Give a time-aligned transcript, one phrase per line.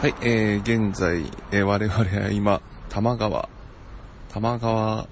[0.00, 3.48] はい、えー、現在、えー、我々は今、多摩川、
[4.28, 5.08] 多摩川、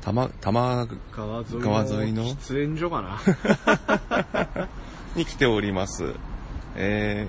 [0.00, 3.02] 多摩、多摩川沿いの川沿いの喫煙所か
[4.56, 4.68] な？
[5.14, 6.14] に来ております。
[6.76, 7.28] え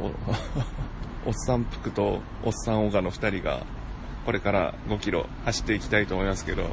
[0.00, 0.10] ー、お、
[1.28, 3.60] おっさん福とおっさん小川の二人が、
[4.26, 6.64] これから5キロ走っていきたいと思いますけど、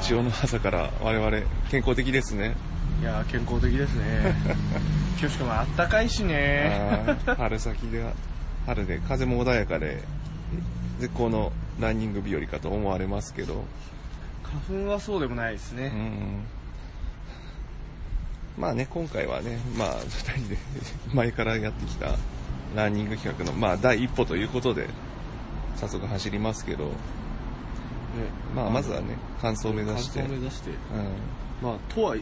[0.00, 1.30] 日曜の朝から我々
[1.68, 2.54] 健康的ですね。
[3.00, 4.34] いやー健康的ですね。
[5.18, 7.16] 今日しかもあったかいしね。
[7.24, 8.12] 春先では、
[8.66, 10.02] 春で風も穏やかで、
[10.98, 11.50] 絶好の
[11.80, 13.64] ランニング日和かと思われますけど、
[14.68, 15.88] 花粉はそうでもないですね、う
[18.60, 18.62] ん。
[18.62, 20.58] まあね、今回はね、まあ、二人で
[21.14, 22.16] 前からやってきた
[22.76, 24.88] ランニング企画の、まあ、第一歩ということで、
[25.76, 26.90] 早速走りますけど、ね。
[28.54, 30.18] まあ、まずはね、完走を目指して。
[30.18, 30.70] 完走を目指して。
[30.70, 30.76] うん。
[31.62, 32.14] まあとは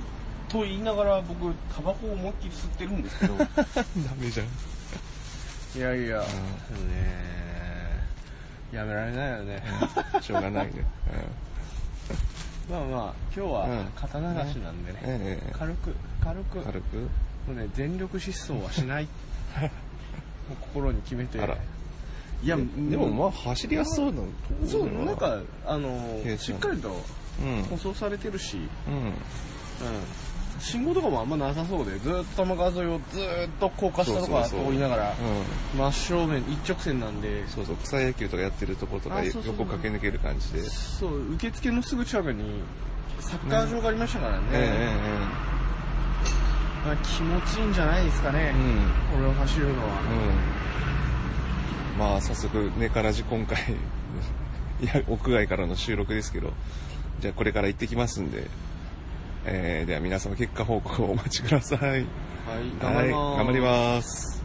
[0.49, 3.35] と言いながら僕タバコを思いっきり吸ってるんですけど。
[3.35, 3.45] い ダ
[4.19, 4.47] メじゃん。
[5.81, 6.29] やいや、でも
[6.87, 7.39] ね
[8.73, 9.63] やめられないよね、
[10.21, 10.85] しょうがないね。
[12.71, 13.53] まあまあ今日うん。
[13.53, 15.11] は肩流しなんでね、うん。
[15.11, 15.53] ええ。
[15.53, 16.63] 軽く軽く。
[16.63, 16.97] 軽く。
[16.97, 17.09] も
[17.51, 19.05] うね全力疾走はしない。
[19.61, 19.69] も
[20.53, 21.39] う心に決めて。
[22.41, 24.21] いやでもまあ、走りやすそうな
[24.65, 27.05] そうなんかあのしっかりと
[27.43, 27.63] うん。
[27.65, 28.95] 舗装されてるし、うん。
[28.95, 29.13] うん、
[30.59, 33.23] 信号とかもあんまなさそうでずっと玉川沿いをずっ
[33.61, 35.15] と高架下とか通りながら
[35.75, 35.79] うん。
[35.79, 37.49] 真正面一直線なんで。
[37.49, 40.63] そうそう、草野球とかやってるとことか横駆け抜ける感じで。
[40.63, 42.63] そう受付のすぐ近くに
[43.21, 44.45] サッカー場がありましたからね、
[46.87, 48.55] あ、気持ちいいんじゃないですかね。
[49.13, 49.21] うん。
[49.21, 50.01] 俺を走るのは、
[51.95, 51.99] うん。
[51.99, 53.59] まあ、早速、ねからじ今回、
[55.09, 56.53] 屋外からの収録ですけど、
[57.21, 58.47] じゃあこれから行ってきますんで、
[59.51, 61.81] えー、では皆様結果報告をお待ちください。
[61.89, 62.05] はい
[62.81, 64.43] 頑張ります、はい、頑張ります。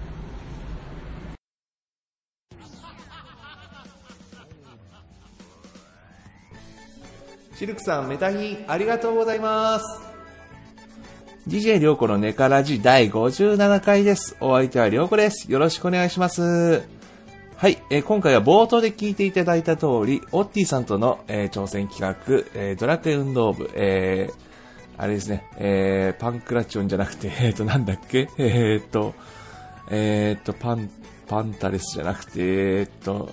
[7.56, 10.02] シルクさん、メタヒありがとうございます。
[11.48, 14.38] DJ りょうこのネカラジ第57回です。
[14.40, 15.52] お相手はりょうこです。
[15.52, 16.84] よろしくお願いします。
[17.58, 22.16] はい、えー今回は冒頭で聞いていただいた通り、オッティさんとの、えー挑戦企画、
[22.54, 24.53] えードラクエ運動部、えー
[24.98, 28.30] あれですね、えーパンクラチョンじゃなくて、 えーと、なんだっけ？
[28.38, 29.14] えーと、
[29.90, 30.90] えーっと、パン、
[31.28, 33.30] パンタレスじゃなくて、えーっと、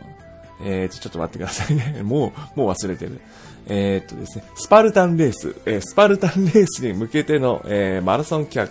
[0.63, 2.01] えーと、ちょっと待ってくださいね。
[2.05, 3.21] もう、もう忘れてる。
[3.67, 8.71] えーっとですね、スパルタンレース、えースパルタンレースに向けての、えーマラソン企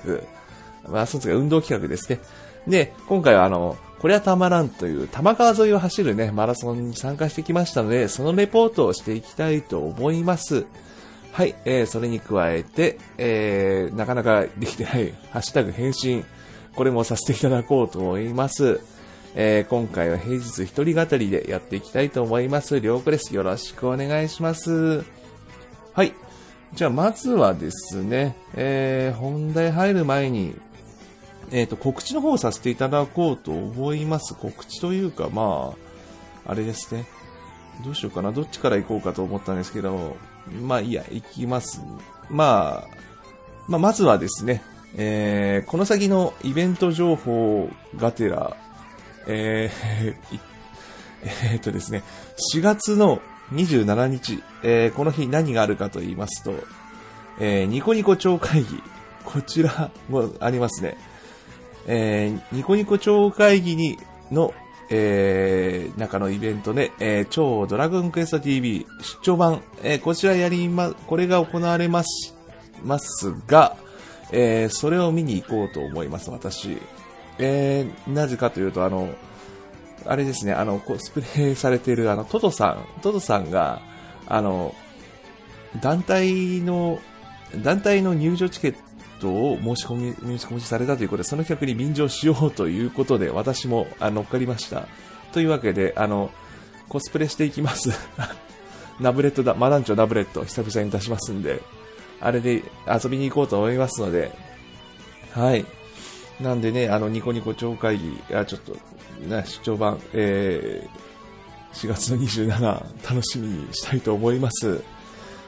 [0.86, 2.20] 画、マラソンというか運動企画ですね。
[2.68, 10.66] で、今回はあの、これはたまらんという、多摩川沿いを走るね、マラソンに参加してきましたので、そのレポートをしていきたいと思います。
[11.32, 16.26] はい、えー、それに加えて、えー、なかなかできてない、 ハッシュタグ返信、
[16.76, 18.80] これもさせていただこうと思います。
[19.36, 22.80] えー、今回は平日一人語りでやっていきたいと思います。
[22.80, 23.34] りょうこです。
[23.36, 25.04] よろしくお願いします。
[25.94, 26.14] はい。
[26.74, 30.56] じゃあ、まずはですね、えー、本題入る前に、
[31.52, 34.36] えっ、と、告知の方をさせていただこうと思います。
[34.36, 35.74] 告知というか、ま
[36.46, 37.06] あ、あれですね。
[37.84, 38.32] どうしようかな。
[38.32, 40.18] どっちから行こうかと思ったんですけど、
[40.62, 41.82] まあいいや、行きます。
[42.30, 42.88] まあ、
[43.68, 44.64] まあ、まずはですね、
[44.96, 48.58] えー、この先のイベント情報がてら、
[49.28, 50.40] えー、
[51.52, 52.04] えっとですね、
[52.54, 53.22] 4月の
[53.54, 56.54] 27日、えーこの日何があるかと言いますと、
[57.40, 58.82] えーニコニコ超会議、
[59.26, 60.98] こちらもありますね。
[61.88, 63.98] えーニコニコ超会議に
[64.32, 64.54] の、
[64.92, 72.36] えー中のイベントで、えー超ドラゴンクエスト TV 出張版、えーこちらやりま、これが行われます、
[72.84, 73.78] ますが、
[74.32, 76.78] えーそれを見に行こうと思います、私。
[77.38, 79.10] えーなぜかというと、あの、
[80.06, 83.82] あれですね、あの、コスプレされている、あの、トトさん、トトさんが、
[84.28, 84.74] あの、
[85.82, 87.00] 団体の、
[87.64, 88.80] 団体の入場チケット
[89.20, 94.88] トを申し込み、申し込みされたということで、その企画に便乗しようということで、私もあ乗っかりました。
[95.32, 96.32] というわけで、あの、
[96.88, 97.92] コスプレしていきます。
[99.00, 101.62] ナブレットだ、マダンチョナブレット、久々に出しますんで、
[102.20, 104.32] あれで遊びに行こうと思いますので、
[105.32, 105.66] はい。
[106.42, 108.74] なんでね、あの、ニコニコ超会議、あちょっと、
[109.26, 114.82] ね、出張版、えー、4月の27、楽しみにしたいと思います。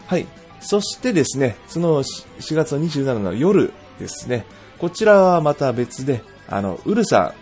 [0.08, 0.28] はい。
[0.62, 4.46] そしてですね、その4月の27の夜ですね、
[4.80, 7.34] こちらはまた別で、あの、ウルさ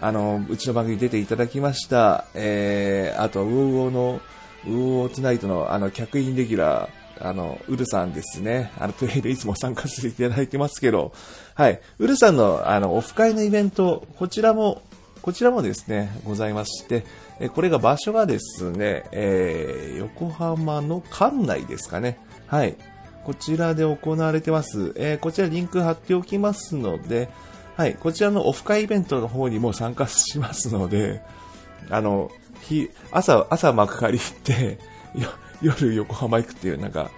[0.00, 4.20] ん、あの、うちの番組に出ていただきました、えー、あと、ウオウオの、
[4.66, 8.70] ウオウオトゥナイトの、あの、客員レギュラー、あの、ウルさんですね。
[8.78, 11.12] あの、プレイでいつも参加させていただいてますけど、
[11.54, 11.80] はい。
[11.98, 14.82] ウルさんの、あの、オフ会のイベント、こちらも、
[15.20, 17.04] こちらもですね、ございまして、
[17.40, 22.18] えこれが場所がですね、えー横浜の館内ですかね。
[22.48, 22.76] はい。
[23.24, 24.92] こちらで行われてます。
[24.96, 27.28] えーこちらリンク貼っておきますので、
[27.76, 27.94] はい。
[27.94, 31.22] こちらのオフ会イベントの方にも参加しますので、
[31.90, 32.30] あの、
[32.62, 34.78] ひ朝、朝幕張行って、
[35.62, 37.10] 夜横浜行くっていう、なんか、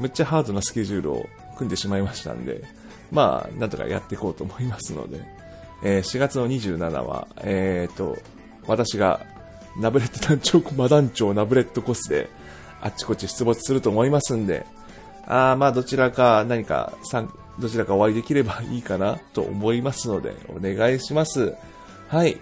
[0.00, 1.26] むっちゃハードなスケジュールを
[1.56, 2.62] 組んでしまいましたんで、
[3.10, 5.20] まあ、なんとかやっていこうと思いますので、
[5.84, 8.18] えー4月の27は、えーと、
[8.66, 9.20] 私が、
[9.78, 12.28] ナブレット団長、マ団長ナブレットコスで、
[12.82, 14.66] あっちこっち出没すると思いますんで、
[15.26, 16.92] あーまあ、どちらか何か、
[17.58, 21.54] どちらかお会いできればいいかなと思いますので、お願いします。
[22.08, 22.38] はい。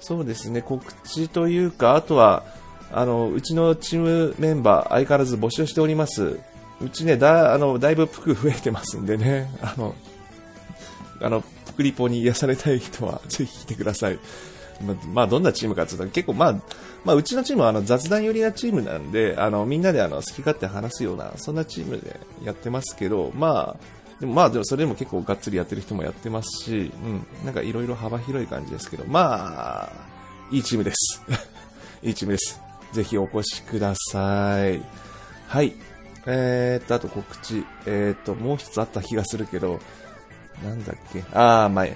[0.00, 2.44] そうですね、告知というか、あとは、
[2.92, 6.38] あの、うちのチームメンバー、相変わらず募集しております。
[6.80, 9.94] うちね、だ、あの、だいぶ服増えてますんでね、あの、
[11.20, 14.18] あの、プクリポに癒されたい人は、ぜひ来てください。
[15.12, 16.52] ま、あ、どんなチームかっていうと、結構、まあ、
[17.04, 29.92] まあ、うちのチームはあの雑談寄りなチームなんで、あの、みんなであの、好き勝手話すような、そんなチームでやってますけど、まあ、でもまあ、でもそれでも結構がっつりやってる人もやってますし、うん、なんかいろいろ幅広い感じですけど、まあ、
[30.50, 31.22] いいチームです。
[32.02, 32.60] いいチームです。
[32.92, 34.80] ぜひお越しください。
[35.48, 35.74] はい。
[36.26, 37.64] えー、っと、あと告知。
[37.86, 39.80] えー、っと、もう一つあった気がするけど、
[40.62, 41.24] なんだっけ？
[41.32, 41.86] あー、まあ、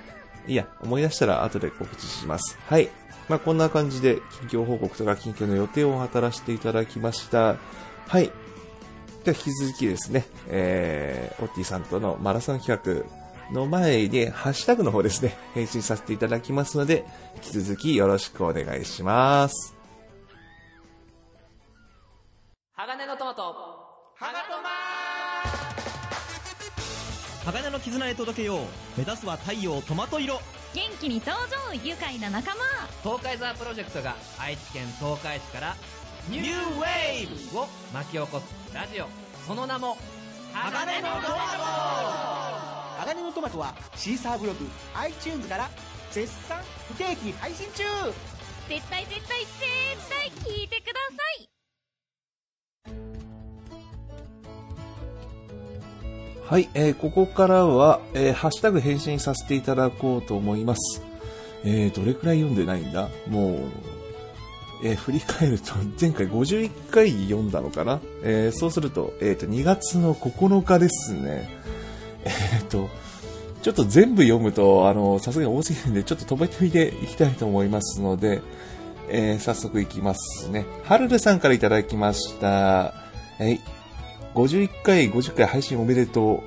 [0.49, 2.59] いや、思い出したら後で告知します。
[2.67, 2.89] はい。
[3.29, 7.57] まあ、こんな感じで、近況報告とか近況の予定を働していただきました。
[8.07, 8.33] はい。
[9.25, 13.05] では、引き続きですね、えー、オッティさんとのマラソン企
[13.51, 17.05] 画の前に、ハッシュタグの方ですね、返信させていただきますので、
[17.37, 19.77] 引き続きよろしくお願いします。
[22.73, 23.43] 鋼のトマト
[24.15, 24.33] ハ
[27.49, 28.59] 鋼の絆へ届けよう。
[28.99, 30.39] 目指すは太陽トマト色。
[30.75, 32.61] 元気に登場愉快な仲間。
[33.03, 35.75] 東海ザープロジェクトが愛知県東海市から
[36.29, 39.07] ニューウェーブを巻き起こすラジオ。
[39.47, 39.97] その名も
[40.53, 44.67] 鋼のトマ鋼のトマトはシーサーブログ
[44.97, 45.71] iTunes から
[46.11, 47.83] 絶賛不定期配信中。
[48.69, 51.58] 絶対絶対絶対聞いてください
[56.49, 61.03] はい、えーここからは、えーハッシュタグ返信させていただこうと思います。
[61.63, 63.11] えー、どれくらい読んでないんだ？
[63.29, 63.59] もう、
[64.83, 68.01] えー振り返ると、前回51回読んだのかな？
[68.23, 71.51] えーそうすると、えっ、と、2月の9日ですね。
[72.25, 72.31] え
[72.63, 72.89] っ、と、
[73.61, 78.41] ちょっと全部読むと、あの、さすがに多すぎるんで、ちょっと止めてみていきたいと思いますので、
[79.11, 80.65] えー早速いきますね。
[80.85, 82.47] はるるさんからいただきました。
[82.49, 82.95] は
[83.41, 83.61] い。
[84.39, 86.41] 51回、50回配信おめでとう。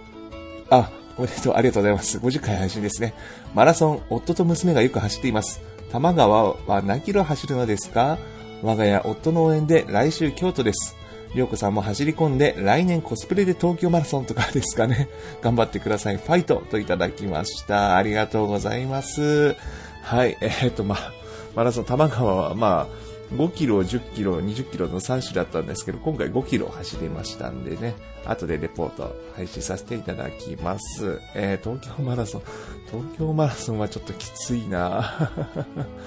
[0.70, 1.56] あ、おめでとう。
[1.56, 2.20] ありがとうございます。
[2.20, 3.14] 50回配信ですね。
[3.54, 5.60] マラソン、夫と娘がよく走っています。
[5.90, 8.18] 多摩川は何キロ走るのですか？
[8.64, 10.96] 我が家、夫の応援で来週京都です。
[11.36, 15.10] りょうこさんも走り込んで、来年コスプレで東京マラソンとかですかね。
[15.44, 16.18] 頑張ってください。
[16.18, 17.98] ファイトといただきました。
[17.98, 19.58] ありがとうございます。
[20.04, 21.12] はい、えーっと、まあ、
[21.56, 27.96] マラソン、多摩川は、まあ、5キロ、10キロ、20キロの3種だったんですけど、今回5キロ走りましたんでね、
[28.26, 31.20] 後でレポート配信させていただきます。
[31.34, 32.42] えー、東京マラソン、
[32.88, 35.32] 東京マラソンはちょっときついな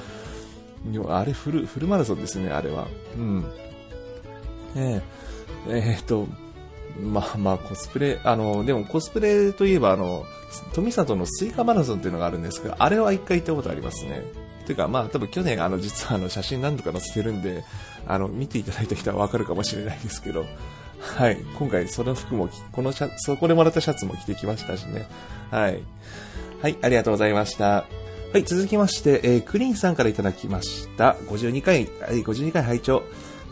[0.84, 2.86] でもあれフル、フルマラソンですね、あれは。
[3.16, 3.44] うん。
[4.76, 6.26] えー、えーと、
[7.00, 10.26] まあまあ、コスプレ、あの、でもコスプレといえば、あの、
[10.74, 14.43] 富里のスイカマラソンっていうのがあるんですけど、あれは一回行ったことありますね。
[14.66, 17.64] ていうか、まあ、多分去年、あの、実はあの、写真何度か載せてるんで、
[18.06, 20.44] あの、見ていただいた人はわかるかもしれないですけど、
[21.00, 21.36] はい。
[21.58, 25.06] 今回、その服も、このシャそこでもらったシャツも着てきましたしね。
[25.50, 25.80] はい。
[26.62, 27.84] はい、ありがとうございました。
[28.32, 31.12] はい、続きまして、えークリーンさんからいただきました。
[31.28, 33.02] 52回、52回拝聴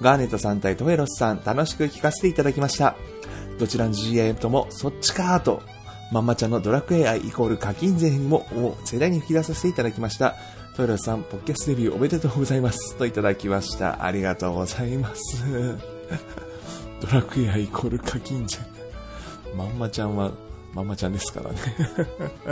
[0.01, 2.97] ガーネットさん対トエロスさん、楽しく聞かせていただきました。
[3.59, 5.63] どちらの GIM とも、そっちかーと、
[6.11, 10.35] まんまちゃんのドラクエ愛イコール課金税にも、を盛大に吹き出させていただきました。
[10.75, 12.97] トイレさん、ポッキャスデビューおめでとうございます。
[12.97, 14.07] といただきました。
[14.07, 15.21] ありがとうございます。
[16.99, 18.57] ドラクエ愛イコール課金税。
[19.55, 20.33] まんまちゃんは、
[20.73, 21.59] まんまちゃんですからね。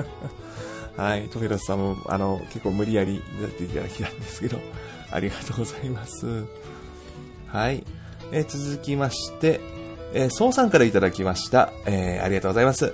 [0.98, 1.30] はい。
[1.30, 4.58] トフェロスさんも、あの、結構無理やりやっていただきたいんですけど、
[5.10, 6.44] ありがとうございます。
[7.46, 7.82] はい。
[8.32, 9.60] え続きまして、
[10.12, 11.72] えー、ソウさんからいただきました。
[11.86, 12.92] えーありがとうございます。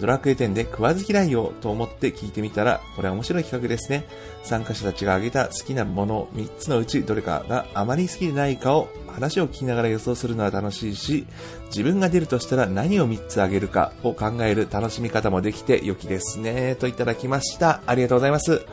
[0.00, 4.06] ドラクエ10で食わず嫌いをと思って聞いてみたら、これは面白い企画ですね。
[4.44, 11.26] 参加者たちが挙げた好きなもの3つのうちどれかがあまり好きでないかを話を聞きながら予想するのは楽しいし、
[11.66, 16.76] 自分が出るとしたら何を3つ挙げるかを考える楽しみ方もできて良きですね。
[16.76, 17.82] といただきました。
[17.86, 18.64] ありがとうございます。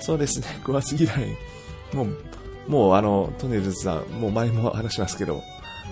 [0.00, 1.36] そうですね、食わず嫌い。
[1.92, 2.16] もう、
[2.70, 5.42] もうあの、トンネルズさん、もう前も話しますけど、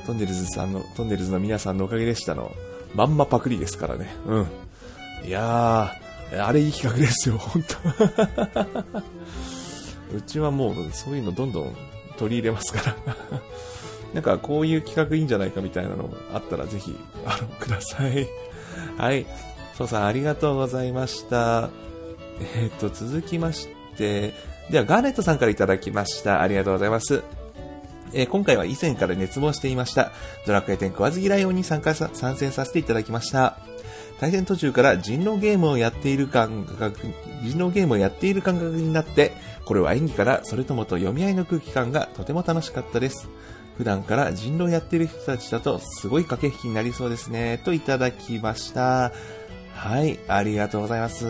[0.07, 2.53] トンネルズさんの、トンネルズの皆さんのおかげでしたの。
[2.95, 4.15] まんまパクリですからね。
[4.27, 4.47] うん。
[5.25, 7.77] いやー、あれいい企画ですよ、 本当
[10.17, 11.77] うちはもうそういうのどんどん
[12.17, 12.97] 取り入れますから。
[14.15, 16.97] なんかこういう企画いいんじゃないかみたいなのあったらぜひ、
[17.27, 18.27] あの、ください。
[18.97, 19.27] はい。
[19.77, 21.69] そうさんありがとうございました。
[22.41, 24.33] えっ、と、続きまして、
[24.71, 26.41] ではガーネットさんからいただきました。
[26.41, 27.23] ありがとうございます。
[28.15, 30.13] えー今回は以前から熱望していました。
[30.47, 33.59] ドラクエ10食わず嫌い王に参加、参戦させていただきました。
[34.21, 37.01] 対戦途中から人狼ゲームをやっている感覚、
[37.43, 39.33] 人狼ゲームをやっている感覚になって、
[39.65, 43.29] これは演技からそれともと読み合いの空気感がとても楽しかったです。
[43.77, 47.63] 普段から人狼やっている人たちだとすごい駆け引きになりそうですね。
[47.65, 49.13] といただきました。
[49.73, 51.27] はい、ありがとうございます。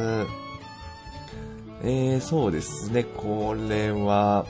[1.82, 4.46] えー、そうですね、これは、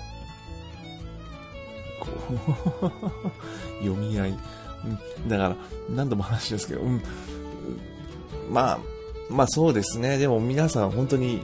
[3.82, 4.30] 読み合い。
[4.30, 5.56] うん、だから、
[5.90, 7.02] 何度も話ですけど、うん
[8.50, 8.78] まあ、
[9.30, 10.18] まあそうですね。
[10.18, 11.42] でも皆さん本当に、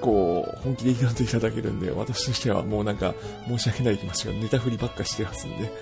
[0.00, 3.14] こう、本気で挑んでいただけるんで、私としてはもうなんか、
[3.46, 5.72] 申し訳ない気持ちがネタ振りばっかしてますんで。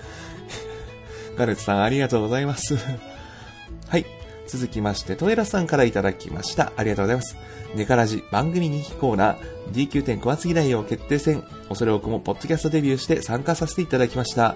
[1.37, 2.77] ガレットさんありがとうございます。
[3.87, 4.05] はい。
[4.47, 6.73] 続きまして、トエラさんからいただきました。
[6.75, 7.37] ありがとうございます。
[7.75, 11.43] ネカラジ番組人気コーナー DQ 点小厚嫌いを決定戦。
[11.67, 14.55] 恐れ多くもポッドキャストデビューして参加させていただきました。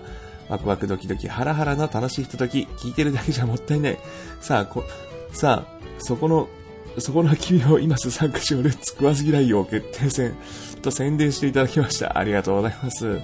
[0.50, 4.00] ワクワクドキドキハラハラの楽しいひととき、聞いてるだけじゃもったいない。
[4.42, 4.66] さあ、
[5.34, 6.48] さあ、そこの、
[7.00, 10.36] そこの君を今す参加しようレッツ食わず嫌いを決定戦
[10.84, 12.18] と宣伝していただきました。
[12.18, 13.20] ありがとうございます。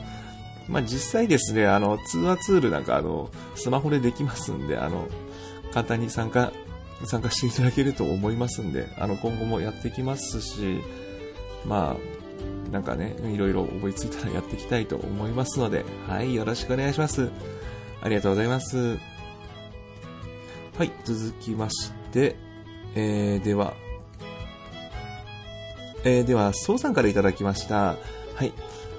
[0.67, 5.07] まあ、実際ですね、あの、通話ツールなんかあの、スマホでできますんで、あの、
[5.71, 6.51] 簡単に参加、
[7.05, 10.79] 参加していただけると思いますんで、あの、今後もやっていきますし、
[11.65, 17.29] まあ、なんかね、いろいろ思いついたらやっていきたいと思いますので、はい、よろしくお願いします。
[18.01, 18.97] ありがとうございます。
[20.77, 22.35] はい、続きまして、で
[22.95, 23.73] えー、では、
[26.03, 27.97] えー、では、そうさんからいただきました。
[28.35, 28.53] はい。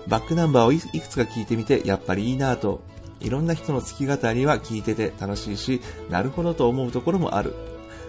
[0.06, 2.82] バックナンバーをいくつか聞いてみて、やっぱりいいなぁと。
[3.20, 7.54] いろんな人の好き語りは聞いてて楽しいし、なるほどと思うところもある。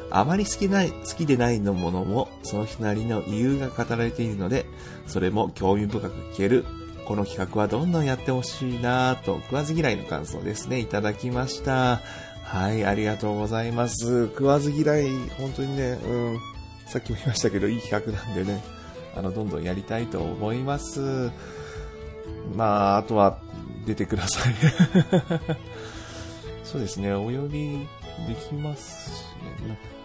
[0.09, 4.65] あまり好きない、好きでないのものも、その人なりの理由が語られているので、
[5.07, 6.65] それも興味深く聞ける。
[7.05, 12.01] この企画はどんどんやってほしいなぁと、食わず嫌いの感想ですね、いただきました。
[12.51, 14.25] はい、ありがとうございます。
[14.27, 16.39] 食わず嫌い、本当にね、うん、
[16.85, 18.61] さっきも言いましたけど、いい企画なんでね、
[19.15, 21.31] あの、どんどんやりたいと思います。
[22.53, 23.39] まあ、あとは、
[23.85, 24.53] 出てください。
[26.65, 27.87] そうですね、お呼び
[28.27, 29.33] できます、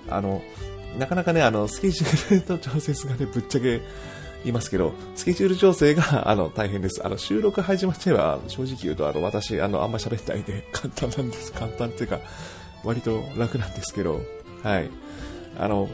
[0.09, 0.41] あの、
[1.00, 3.83] なかなかね、あの、スケジュールの調節がね、ぶっちゃけ
[4.45, 7.05] 言いますけど、スケジュール調整が、 あの、大変です。
[7.05, 11.52] あの、収録始まっちゃえば、正直言うと、あの、私、あの、あんま喋ってないんで、 簡単なんです。
[11.52, 12.21] 簡単っていうか、
[12.85, 14.21] 割と楽なんですけど、
[14.62, 14.90] はい。
[15.59, 15.88] あの、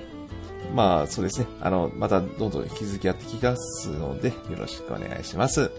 [0.75, 1.47] まあ、そうですね。
[1.61, 5.71] あの、また、どんどん引き続きやってきますので、よろしくお願いします。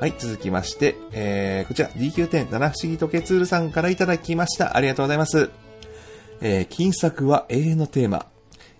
[0.00, 4.76] はい、続きまして、えー、こちら、DQ10 七不思議時計ツールさんからいただきました。
[4.76, 5.50] ありがとうございます。
[6.40, 8.33] えー、金作は永遠のテーマ。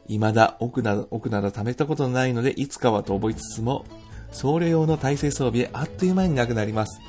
[0.08, 3.84] 未だ奥など、奥など貯めたことないので、いつかはと覚えつつも、
[4.32, 7.00] 僧侶用の体制装備へあっという間になくなります。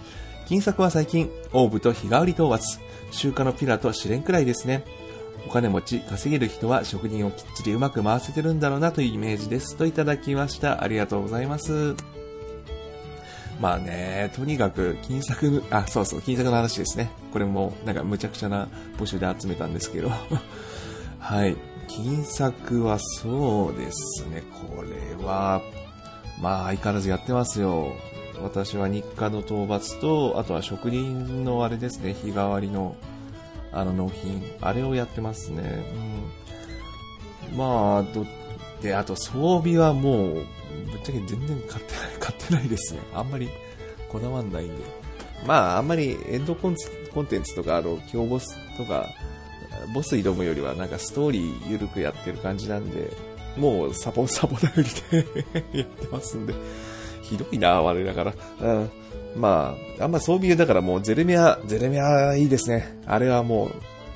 [0.48, 2.80] 金作は最近、オーブと日替わり討伐、
[3.12, 4.84] 集荷のピラと試練くらいですね。
[5.48, 9.76] お金持ち、稼げる人は職人をきっちりうまく回せてるんだろうなというイメージです。
[9.76, 10.84] といただきました。
[10.84, 11.96] ありがとうございます。
[13.60, 17.10] まあね、とにかく、金作、あ、そうそう、金作の話ですね。
[17.32, 20.12] これも、なんか、むちゃくちゃな募集で集めたんですけど。
[21.20, 21.56] はい。
[21.88, 25.62] 金作はそうですね、これは、
[26.42, 27.94] まあ、相変わらずやってますよ。
[28.42, 32.96] 私は日課の討伐と、あとは職人のあれですね、日替わりの、
[33.72, 34.44] あの、納品。
[34.62, 35.86] あれをやってますね。
[37.52, 37.58] うん。
[37.58, 38.26] まあ、ど、
[38.82, 40.44] で、あと装備はもう、ぶっ
[41.04, 43.00] ちゃけ全然買ってない、 買ってないですね。
[43.14, 43.50] あんまり
[44.10, 44.84] こだわんないんで。
[45.46, 46.76] まあ、あんまりエンドコン
[47.28, 49.08] テンツとか、あの、強ボスとか、
[49.94, 53.12] ボス挑むよりはなんかストーリー緩くやってる感じなんで、
[53.58, 54.84] もうサポサポ頼り
[55.74, 56.54] でやってますんで、
[57.22, 58.34] ひどいな、我ながら。
[58.62, 58.90] うん。
[59.36, 63.00] まあ、あんま装備だからもうゼレミア、ゼレミアいいですね。
[63.06, 63.68] あれはも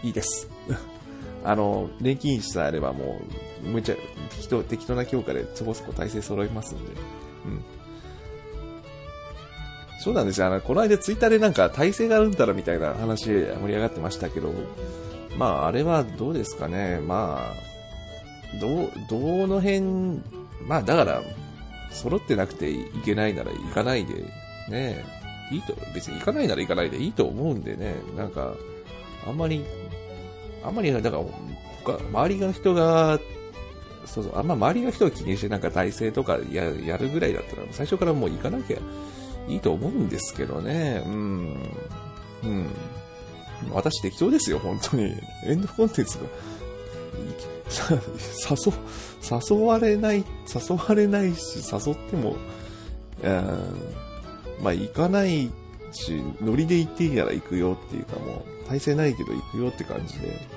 [0.03, 0.49] ういいです。
[1.43, 3.19] あの、錬金士さえあればも
[3.63, 3.95] う、むちゃ、
[4.31, 6.91] 適当、適当な強化でそこそこ体制揃いますんで。
[7.45, 7.63] うん。
[10.01, 10.47] そうなんですよ。
[10.47, 14.53] あの、この間ツイッターでなんか体制がうんたらみたいな話盛り上がってましたけど、
[15.39, 16.99] まあ、あれはどうですかね。
[16.99, 19.79] まあ、どう、どの辺、
[20.67, 21.21] まあ、だから、
[21.91, 24.25] 揃ってなくていけないなら行かないで、
[24.69, 25.05] ね、
[25.49, 28.53] いいと、別に行かないなら行かないでいいと思うんでね、なんか、
[29.25, 29.63] あんまり、
[30.61, 31.23] あんまり、だから、
[32.11, 33.17] 周りの人が、
[34.05, 38.77] そうそう、あんま周りの人を気にしてなんか体制とかややるぐらいだったら、最初からもう行かなきゃ
[39.47, 41.57] いいと思うんですけどね、うん。
[42.43, 42.67] うん。
[43.71, 45.13] 私適当ですよ、本当に。
[45.45, 46.23] エンドコンテンツが。
[48.49, 48.73] 誘、
[49.57, 52.35] 誘われない、誘われないし、誘っても、
[54.61, 55.51] まあ行かない
[55.91, 60.47] し、ノリで行っていいなら行くよっていうかもう、体制ないけど行くよって感じで、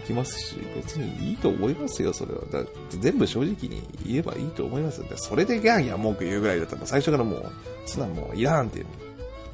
[0.00, 2.40] 行きますし、別にいいと思いますよ、それは。
[2.50, 5.06] だ全部正直に言えばいいと思いますよ。
[5.16, 7.52] それでギャンギャン文句言うぐらいだったら、最初からもう、
[7.86, 8.84] そんなもういらんって、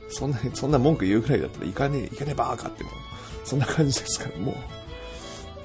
[0.08, 2.90] そんな、そんな文句言うぐらいだったら行かねえ、行かねえバーカっても、
[3.44, 4.54] そんな感じですから、もう、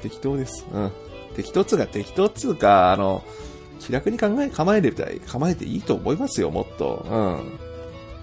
[0.02, 0.66] 適当です。
[0.72, 0.92] うん。
[1.36, 3.24] 適当っつうか、適当つうか、あの、
[3.80, 7.06] 気楽に考え、構えれたい、構えていいと思いますよ、もっと。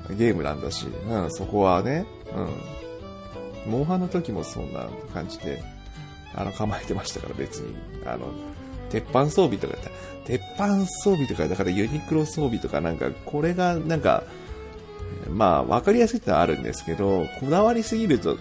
[0.08, 0.16] うん。
[0.16, 2.06] ゲームなんだし、うん、そこはね、
[3.66, 3.70] うん。
[3.72, 5.62] モンハンの時もそんな感じで、
[6.34, 7.76] あの、構えてましたから、別に。
[8.04, 8.26] あの、
[8.90, 9.74] 鉄板装備とか、
[10.24, 14.22] 鉄板装備とか、だからユニクロ装備とかなんか、これがなんか、
[15.30, 18.38] まあ、わかりやすいってのはあるんですけど、こだわりすぎると、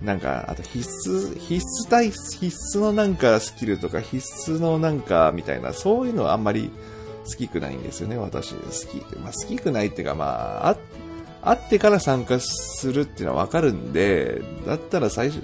[0.00, 6.70] なんか、あと必須、必須対、必須のなんかスキルとか、必須のなんかみたいな、そういうのはあんまり
[7.26, 8.54] 好きくないんですよね、私。
[8.54, 9.16] 好き。
[9.16, 10.24] まあ、好きくないっていうか、ま
[10.64, 10.76] あ、あ、
[11.42, 15.42] あってから参加するっていうのはわかるんで、だったら最初、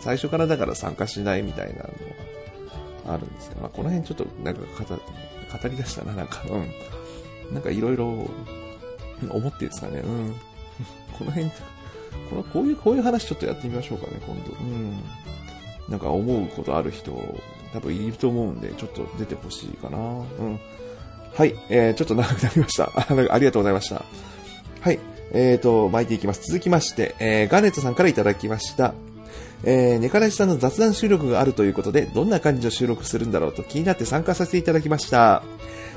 [0.00, 1.78] 最初からだから参加しないみたいなの
[3.06, 3.56] はあるんですよ。
[3.60, 7.54] まあ、この辺ちょっとなんか語語り出したな、なんか、うん。
[7.54, 8.28] なんかいろいろ
[9.28, 10.34] 思ってですかね、うん。
[11.18, 11.50] この辺、
[12.30, 14.52] この、こういう、こういう話ちょっとやってみましょうかね、今度。
[14.60, 14.96] うん。
[15.88, 17.12] なんか思うことある人、
[17.72, 19.98] 多分いると思うんで、ちょっと出てほしいかな。
[19.98, 20.60] うん。
[21.34, 22.84] はい、えー、ちょっと長くなりました。
[22.94, 24.04] あありがとうございました。
[24.80, 25.00] はい、
[25.32, 26.46] えーと、巻いていきます。
[26.46, 28.94] 続きまして、えー、ガーネットさんからいただきました。
[29.64, 35.42] えー、ネカラジさんの雑談収録があるということで、どんな感じの収録するんだろうと気になって参加させていただきました。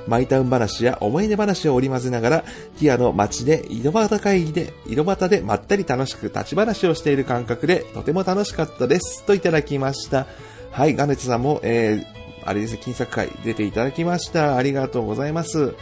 [0.07, 2.41] マイタウン話や思い出話を織り交ぜながら、
[2.79, 9.23] ティアの街で井戸端会議で、井戸端でまったり楽しく立ち話をしている感覚で、とても楽しかったです。
[9.25, 10.25] といただきました。
[10.71, 14.55] はい、ガネツさんも、えー、あれですね、金作会出ていただきました。
[14.55, 15.73] ありがとうございます。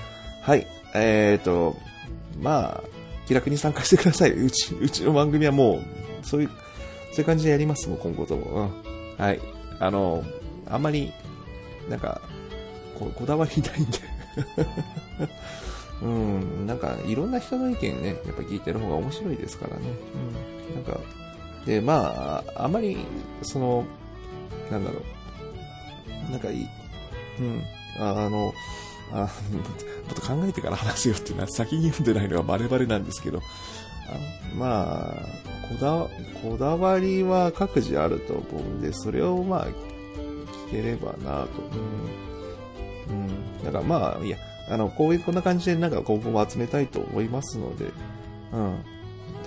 [0.42, 1.76] はい、えーと、
[2.42, 2.96] まあ、
[3.28, 4.32] 気楽に参加してください。
[4.32, 5.82] うち、うちの番組はも
[6.24, 6.50] う、そういう、
[7.12, 8.72] そういう感じでやりますもん、今後とも。
[9.18, 9.24] うん。
[9.24, 9.40] はい。
[9.80, 10.24] あの、
[10.70, 11.12] あんまり、
[11.90, 12.22] なんか、
[12.98, 14.15] ここだわりないんで。
[16.02, 19.84] うん、なんか、いろんな人の意見ね、やっぱ聞いてる方が面白いですからね。
[20.70, 20.76] うん。
[20.76, 21.00] なんか、
[21.66, 22.98] で、まあ、あまり、
[23.42, 23.86] その、
[24.70, 25.00] なんだろ
[26.28, 26.32] う。
[26.32, 26.68] なんかいい、
[27.40, 27.64] うん。
[28.00, 28.54] あの、
[29.12, 29.18] あ
[29.54, 33.42] もっと考えてから話すよっていうのは先に読んでないのがバレバレなんですけど、あ
[34.56, 36.08] まあ、こだ、
[36.42, 41.62] こだわりは各自あると思うんで、それをまあ、聞ければなと。
[41.62, 42.35] うん。
[43.10, 43.64] うん。
[43.64, 44.38] だからまあ、いや、
[44.70, 47.86] あの、こういう、こんな感じでなんか今後も集めたいと思いますので、
[48.54, 48.84] うん。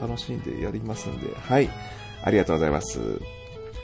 [0.01, 1.69] 楽しんでやりますんで、はい。
[2.23, 3.01] ありがとうございます。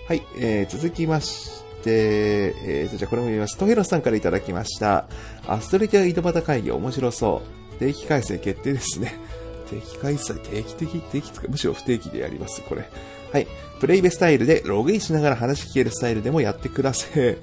[0.07, 3.57] はい、えー、続きまして、えー、じゃあこれも読みます。
[3.57, 5.07] トヘロさんからいただきました。
[5.47, 7.79] アストレティア井戸端会議面白そう。
[7.79, 9.15] 定期開催決定ですね。
[9.71, 12.89] 定期開催、定期的、定期とか、むしろ不定期でやります、これ。
[13.33, 13.47] はい。
[13.81, 17.37] プレイベスタイルでログインしながら話聞けるスタイルでもやってください。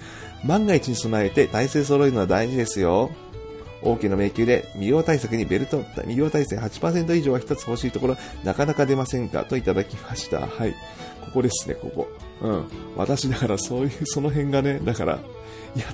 [0.46, 3.12] 万が一に備えて体制揃えるのは大事ですよ。
[3.84, 10.42] 王家の迷宮で未用対策にベルト、未用対戦8%以上は一つ欲しいところ、なかなか出ませんかといただきました。
[10.42, 10.76] はい。
[11.22, 12.08] ここですね、ここ。
[12.42, 12.66] うん。
[12.96, 15.20] 私、だからそういう、その辺がね、だから、
[15.76, 15.86] いや、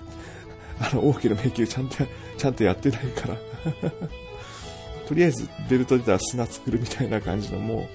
[0.79, 1.95] あの、王家の迷宮ちゃんと、
[2.37, 3.37] ちゃんとやってないから。
[5.07, 7.87] とりあえず、ベルト出たら砂作るみたいな感じの、も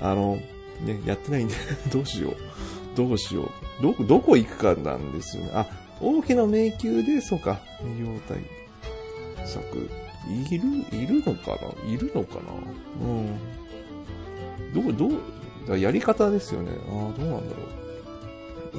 [0.00, 0.38] う、あの、
[0.84, 1.54] ね、やってないんで、
[1.92, 2.36] どうしよう。
[2.96, 3.42] どうしよ
[3.80, 3.82] う。
[3.82, 5.50] ど、どこ行くかなんですよね。
[5.54, 5.66] あ、
[6.00, 8.38] 王家の迷宮で、そうか、未用対
[9.46, 9.88] 策。
[10.28, 11.88] いる、いるのかな？
[11.88, 12.40] いるのかな？
[13.06, 14.94] うん。
[14.96, 15.10] どう、
[15.66, 16.72] どう、やり方ですよね。
[16.88, 17.62] ああ、どうなんだろ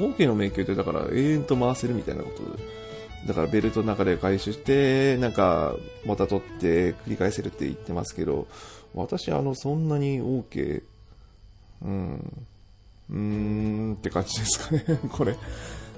[0.03, 0.09] う。
[0.11, 2.63] 王家の迷宮ってだから永遠と回せるみたいなことで。
[3.27, 5.75] だからベルトの中で回収して、なんか、
[6.05, 8.47] また取って繰り返せるって言ってますけど、
[8.93, 10.83] 私、あの、そんなに王家、
[11.81, 12.47] うん、
[13.09, 14.83] うーんって感じですかね。
[15.11, 15.35] これ、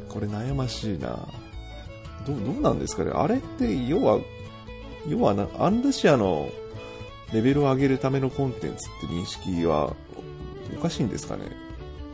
[0.08, 1.28] これ悩ましいな。
[2.26, 3.12] どう、どうなんですかね。
[3.13, 4.19] あれって、要は、
[5.08, 6.50] 要はな、アンルシアの
[7.34, 9.93] レベルを上げるためのコンテンツって認識は
[10.78, 11.43] おかしいんですかね。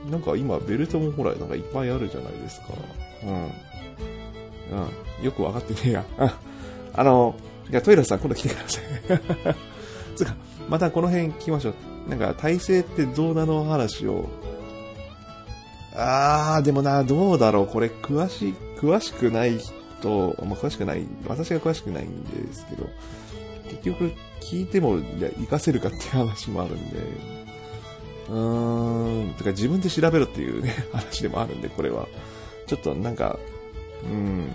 [0.10, 2.68] なんか今、ベルトもほら、なんかいっぱいあるじゃないですか。
[3.24, 3.32] うん。
[3.34, 5.26] うん。
[5.26, 6.06] よくわかってねえや。
[6.94, 7.36] あの、
[7.70, 8.84] いや、トイレさん今度来てください。
[10.16, 10.36] つうか、
[10.70, 11.72] またこの辺来ましょ
[12.08, 12.10] う。
[12.10, 14.30] なんか、体制ってどうなの話を。
[15.96, 17.68] あー、でもな、どうだろう。
[17.68, 22.88] これ、詳しい、詳しくない人、まあ、詳しくない、私が詳しくないんですけど、
[23.70, 26.98] 結局、聞いても、いや、活かせるかっていう話もあるんで、
[28.30, 32.08] うーん、てか自分で調べろっていうね、 話でもあるんで、これは。
[32.68, 33.38] ちょっとなんか、
[34.04, 34.50] うん、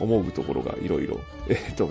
[0.00, 1.20] 思うところがいろいろ。
[1.48, 1.86] えっと、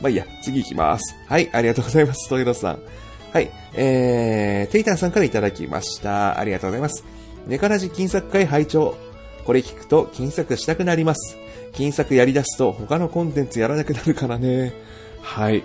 [0.00, 1.16] まあいいや、次行きます。
[1.26, 2.78] はい、ありがとうございます、トゲロさん。
[3.32, 6.38] はい、えー、テイタンさんからいただきました。
[6.38, 7.04] ありがとうございます。
[7.46, 8.96] ネカラジ金作会拝聴
[9.44, 11.36] これ聞くと金作したくなります。
[11.72, 14.72] 金作やり出すと他のコンテンツやらなくなるからね。
[15.22, 15.62] はい。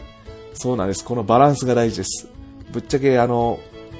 [0.53, 1.03] そうなんです。
[1.03, 2.27] このバランスが大事です。
[2.71, 3.59] ぶっちゃけあの、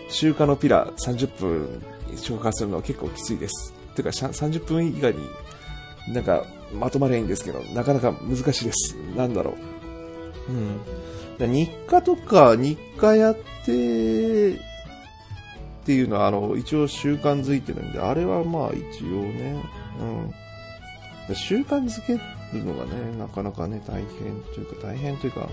[0.10, 1.84] 週刊のピラ30分
[2.16, 3.74] 消化するのは結構きついです。
[3.96, 5.20] てか、30分以外に
[6.14, 8.96] なんかまとまりゃいいんですけど、なかなか難しいです。
[9.16, 9.56] なんだろ
[10.50, 10.52] う。
[11.44, 11.54] うん。
[11.54, 14.60] 日課とか、日課やって、
[15.86, 19.64] っていうのは、あの、一応習慣づいてるんで、あれはまあ一応ね、
[21.30, 21.36] うん。
[21.36, 22.14] 習慣づけ
[22.58, 25.48] るのがね、なかなかね、大変というか、大変というか、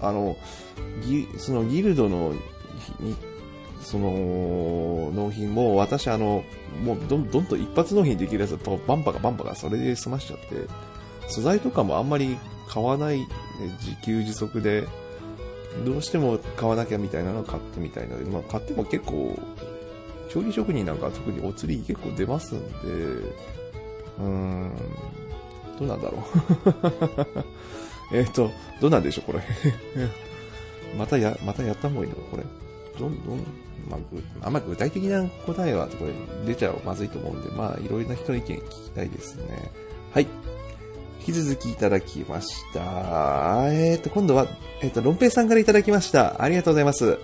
[0.00, 0.36] あの、
[1.04, 2.32] ギそのギルドの、
[3.00, 3.16] に
[3.82, 6.44] その、納品も、私あの、
[6.84, 10.68] もうどんどんと一発納品できるやつとバンパがバンパがそれで済ましちゃって、
[11.26, 12.38] 素材とかもあんまり
[12.68, 13.26] 買わない、ね、
[13.80, 14.86] 自給自足で、
[15.84, 19.38] どうしても買わなきゃみたいなのを買ってみたいので、まあ買っても結構、
[20.30, 22.72] 調理職人なんか特にお釣り結構出ますんで、
[24.18, 24.70] うーん、
[25.78, 27.44] どうなんだろう。
[28.16, 29.42] えっと、どうなんでしょう、これ。
[30.96, 32.44] またや、またやった方がいいのか、これ。
[32.98, 33.38] どんどん、
[33.90, 36.12] まあ、あんま具体的な答えは、これ
[36.46, 39.72] 出ちゃうまずいと思うんで、まあ、いろいろな人の意見聞きたいですね。
[40.12, 40.28] はい。
[41.26, 43.72] 引き続きいただきました。
[43.72, 44.46] えっ、と、今度は、
[44.82, 46.42] えっ、と、ロンペイさんからいただきました。
[46.42, 47.18] ありがとうございます。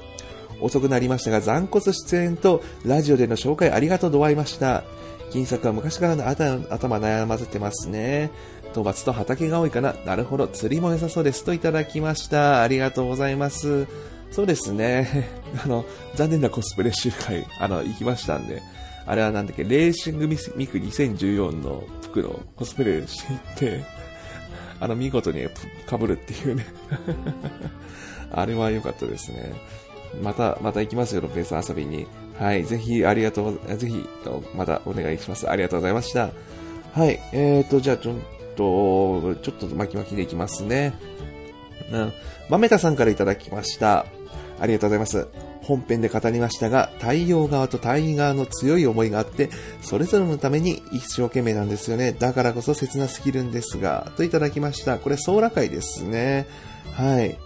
[0.62, 4.84] 遅くなりましたが、残骨出演とラジオでの紹介ありがとうと会いました。
[5.30, 8.30] 金作は昔からの頭頭悩ませてますね。
[8.72, 9.94] 討伐と畑が多いかな。
[10.06, 10.48] なるほど。
[10.48, 11.44] 釣りも良さそうです。
[11.44, 12.62] といただきました。
[12.62, 13.86] ありがとうございます。
[14.30, 15.28] そうですね。
[15.62, 15.84] あの、
[16.14, 18.62] 残念なコスプレ集会、あの、行きましたんで。
[19.06, 23.38] あれはなんだっけ、レーシングミスミク2014の服のコスプレしていっ
[23.80, 23.84] て、
[24.80, 26.66] あの、見事に被るっていうね。
[28.32, 29.52] あれは良かったですね。
[30.22, 32.06] また、また行きますよ、ロペさん遊びに。
[32.38, 34.04] はい、ぜひ、ありがとう、ぜひ、
[34.54, 35.48] またお願いします。
[35.48, 36.30] ありがとうございました。
[36.92, 38.14] はい、えーと、じゃあ、ちょっ
[38.56, 40.94] と、ちょっと巻き巻きでいきますね。
[41.92, 42.12] うん。
[42.48, 44.06] まめたさんからいただきました。
[44.58, 45.49] ありがとうございます。
[45.70, 52.12] 本編で語りましたが、太陽側と太陽側の強い思いがあって、それぞれのために一生懸命なんですよね。
[52.12, 54.98] だからこそ切なすぎるんですが、といただきました。
[54.98, 56.46] これ、ソーラ会ですね。
[56.94, 57.38] はい。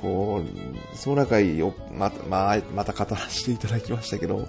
[0.00, 4.48] こう、ソーラ会をまた、まあ、また語らせていただきましたけど、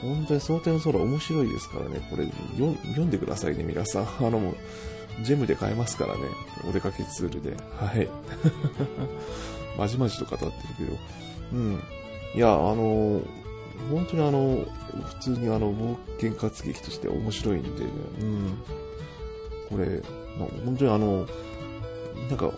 [0.00, 2.00] 本当にその点のソーラ面白いですからね。
[2.10, 4.02] これ、読んでくださいね、皆さん。
[4.26, 4.56] あの、もう、
[5.22, 6.20] ジェムで買えますからね。
[6.68, 7.56] お出かけツールで。
[7.76, 8.08] はい。
[9.76, 10.98] まじまじと語ってるけど。
[11.52, 11.82] うん。
[12.34, 13.20] いや、あの、
[13.90, 14.66] 本当にあの、
[15.04, 17.90] 普通にあの、冒険活劇として面白いんでね。
[18.20, 18.58] うん。
[19.68, 20.02] これ、
[20.64, 21.26] 本当にあの、
[22.28, 22.52] なんか、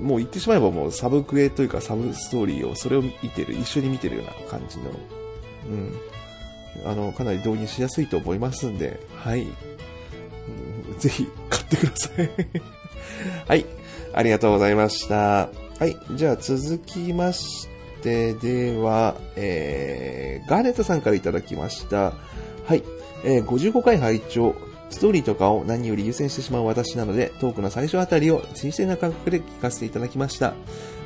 [0.00, 4.90] もう言ってしまえばもうサブクエというかサブストーリーをそれを見てる、一緒に見てるような感じの、
[5.66, 5.96] うん。
[6.86, 9.42] あの、かなり導入しやすいと思いますんで、はい。
[9.42, 12.30] うんぜひ買ってください。
[13.46, 13.66] はい。
[14.12, 15.14] ありがとうございました。
[15.78, 15.96] はい。
[16.12, 22.12] じゃあ続きまして、では、えー、ガーネットさんからいただきました。
[22.66, 22.82] はい。
[23.24, 24.54] えー、55回拝聴
[24.90, 30.54] ストーリーとかを何より優先してしまう私なので、トークの最初あたりを新鮮な感覚で聞かせていただきました。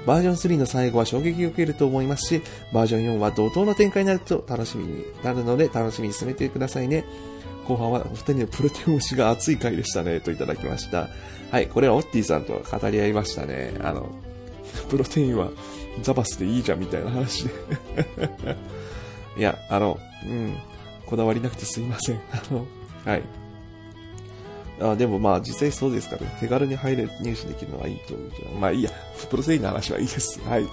[0.07, 7.05] バージョン3の最後は衝撃を受けると思いますし、バージョン4は怒涛の展開になると楽しみになるので、楽しみに進めてくださいね。
[7.67, 11.09] 後半はお二人のプロテイン推しが熱い回でしたね、といただきました。
[11.51, 13.75] はい、これはオッティさんと語り合いましたね。
[13.81, 14.11] あの、
[14.93, 15.49] プロテインは
[16.03, 17.51] ザバスでいいじゃんみたいな話で。
[19.39, 20.55] いや、あの、うん、
[21.07, 22.21] こだわりなくてすいません。
[22.31, 22.67] あの、
[23.07, 23.23] はい。
[24.83, 26.37] あでもまあ実際そうですからね。
[26.41, 28.37] 手軽に入れ、入手できるのはいいというか。
[28.61, 28.91] まあいいや。
[29.31, 30.39] プロテインの話はいいです。
[30.43, 30.67] はい。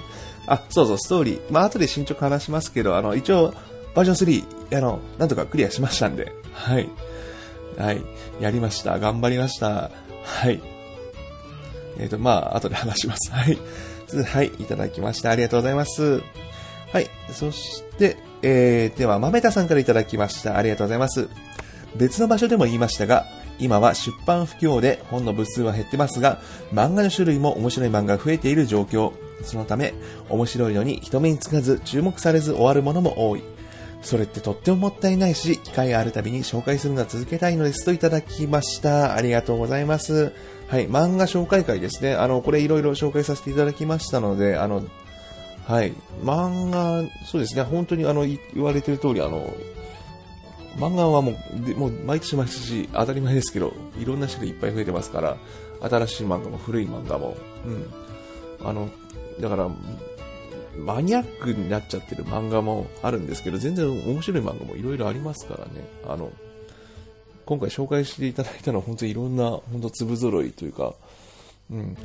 [0.47, 1.41] あ、そうそう、ストーリー。
[1.49, 3.53] まあ後で進捗話しますけど、あの、一応、
[3.95, 6.89] バージョン3、あの、なんとかクリアしましたんで、はい。
[7.77, 8.03] はい。
[8.41, 8.99] やりました。
[8.99, 9.91] 頑張りました。
[10.25, 10.61] はい。
[11.99, 13.31] えっ、と、まあ、後で話します。
[13.31, 13.57] はい。
[14.09, 15.29] つはい、いただきました。
[15.29, 16.21] ありがとうございます。
[16.91, 17.07] はい。
[17.31, 20.57] そして、えー、では、豆田さんからいただきました。
[20.57, 21.29] ありがとうございます。
[21.95, 23.25] 別の場所でも言いましたが、
[23.59, 26.41] 今は出版不況で本の部数は減ってますが、
[26.71, 29.13] 漫画の種類も面白い漫画が増えている状況。
[29.43, 29.93] そのため、
[30.29, 33.43] 面白いのに人目につかず、注目されず終わるものも多い。
[34.01, 39.15] それってとってももったいないし、機会があるたびに紹介するのは続けたいのですといただきました。
[39.15, 40.31] ありがとうございます。
[40.69, 42.13] はい、漫画紹介会ですね。
[42.13, 44.83] あの、これいろいろ紹介させていただきましたので、あの、
[45.65, 49.51] はい、漫画、そうですね、本当にあの、言われてる通り、あの、
[50.77, 51.33] 漫画はも
[51.75, 55.37] う、もう毎年毎年当たり前ですけど、いろんな種類いっぱい増えてますから、
[55.81, 58.67] 新しい漫画も古い漫画も、うん。
[58.67, 58.89] あの、
[59.39, 59.69] だから、
[60.77, 65.87] マニアックになっちゃってる漫画もあるんですけど、全然面白い漫画もいろいろありますからね。
[66.07, 66.31] あの、
[67.49, 70.93] 今回紹介していただいたのは本当にいろんな、本当粒揃いというか、
[71.71, 71.97] うん。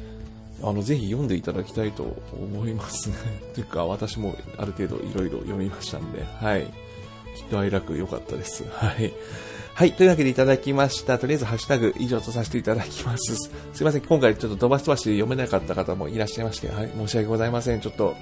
[0.62, 3.16] あの、ぜひ読んでいただきたいと思いますね。
[3.52, 6.62] というか、私もある程度いろいろ読みましたんで、はい。
[7.36, 8.64] きっと愛楽良かったです。
[8.72, 9.12] はい。
[9.74, 9.92] はい。
[9.92, 11.18] というわけでいただきました。
[11.18, 13.34] とりあえずハッシュタグ以上とさせていただきます。
[13.34, 13.50] す
[13.82, 14.00] いません。
[14.00, 16.90] 今回ちょっと飛ばし飛ばしで読めなかった方もいらっしゃいまして、はい。
[16.96, 17.82] 申し訳ございません。
[17.82, 18.14] ちょっと、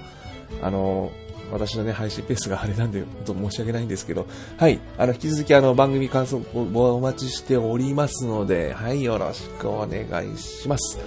[0.61, 1.13] あの
[1.53, 4.25] 私のね、配信ペースがあれなんで、本当申し訳ないんですけど、
[4.57, 4.79] はい。
[4.97, 9.03] あの、引き続きあの、番組感想をお待ちしておりますので、はい。
[9.03, 10.97] よろしくお願いします。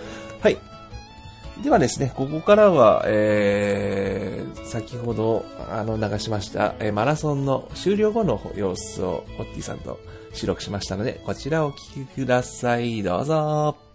[0.41, 0.57] はい。
[1.63, 9.99] ではですね、ここからは、えー、先ほど、あの、流しました、えーマラソンの終了後の様子を、ホッティさんと
[10.33, 13.03] 収録しましたので、こちらをお聞きください。
[13.03, 13.86] どうぞ。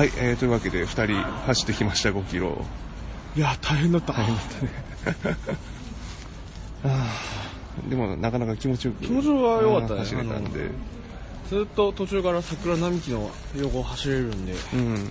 [0.00, 2.64] はい、えー、というわけで2人走ってきました5キロ。
[3.36, 4.14] いや、大変だった。
[7.86, 10.00] でもなかなか気持ちよく気持ちは良かったね。
[10.00, 10.70] 走れたんで。
[11.50, 14.94] ずっと途中から桜並木の横を走れるんで、うん。
[15.04, 15.10] ね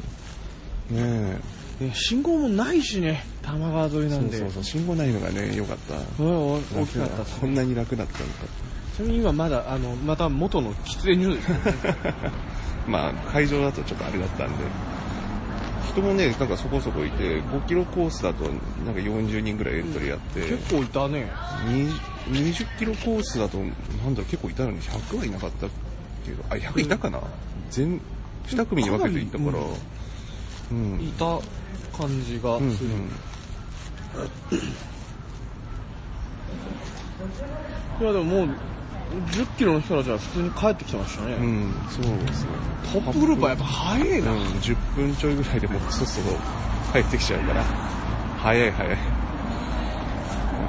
[0.90, 1.86] え。
[1.86, 4.40] ね信号もないしね、玉川沿いなそうんで。
[4.40, 5.98] そうそう信号ないのがね良かった。
[6.24, 8.32] うん大きかったこんなに楽だったのか。
[8.98, 11.60] ちなみに今まだ、あの、また元の喫煙所ですね。
[12.90, 14.64] まあ会場だとちょっとあれだったんで。
[15.90, 18.44] 人もねなんかそこそこいて5キロコースだと
[18.86, 21.28] なんか40人ぐらいエントリーやって、結構いたね。
[21.66, 21.90] 20
[22.30, 25.68] 20キロコースだとなんだろう結構いたのに100はいなかった
[26.26, 27.20] けどあ100いたかな、
[27.72, 28.00] 全
[28.46, 29.52] 2組に分けていったから。
[29.52, 29.64] かな
[30.72, 31.02] うん。
[31.02, 31.40] いた
[31.98, 32.90] 感じがうんする。
[38.00, 38.50] いやでももう、
[39.10, 41.34] 10キロの人たちは普通に帰ってきてましたね。
[41.34, 42.50] うん、そうですね。
[42.94, 44.32] トップグループはやっぱ早いな。
[44.32, 46.38] うん、10分ちょいぐらいでもうそろそろ
[46.94, 48.98] 帰ってきちゃうから、早い早い。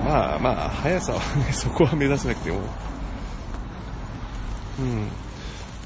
[0.04, 2.60] まあまあ、速さはね、そこは目指せなくても。
[4.78, 5.08] うん。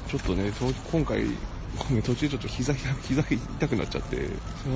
[0.07, 1.25] ちょっとね、と今回、
[1.77, 4.29] ごめん途中ちょっと膝、膝痛くなっちゃって、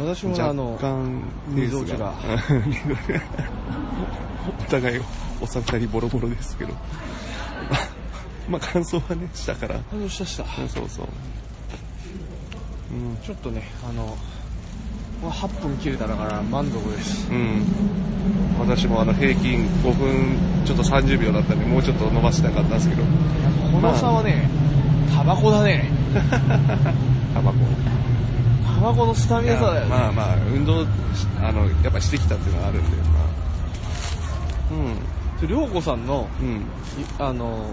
[0.05, 2.13] 私もあの若、干、みぞおちが
[2.49, 2.59] うん
[4.67, 5.01] お互い、
[5.39, 6.73] おさ二人ボロボロですけど。
[8.49, 9.75] まあ、感想はね、したから。
[9.75, 10.43] あのしたした。
[10.45, 11.07] そうそうそう。
[12.91, 13.17] うん。
[13.23, 14.17] ちょっとね、あの、
[15.21, 17.29] まあ8分切れただから満足です。
[17.29, 17.61] うん。
[18.59, 23.03] 私もあの平均5分ちょっと30秒だったんで、もうちょっと伸ばしたかったんですけど、
[23.71, 24.49] この差はね、
[25.15, 25.89] タバコだね。
[27.33, 27.57] タバコ。
[28.75, 29.89] タバコのスタミナ差だよね。
[29.89, 30.87] まあまあ、運動し、
[31.41, 33.39] あの、やっぱしてきたっていうのはあるんで、まあ。
[34.71, 36.63] りょうこさんの、うん。
[37.17, 37.65] あの、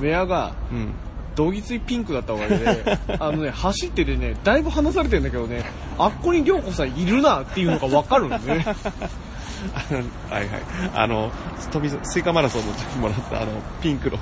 [0.00, 0.92] ウェアが、うん。
[1.36, 5.64] どぎついピンクだったおかげで、 あのね、走っててね、だいぶ離されてるんだけどね、
[5.98, 8.64] あっこにりょうこさんいるなっていうのがわかるんだね。
[10.28, 10.46] はいはい。
[10.94, 11.30] あの、
[12.02, 14.18] スイカマラソンの時もらった、あの、ピンクの、